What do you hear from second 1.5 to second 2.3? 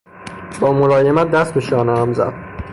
به شانهام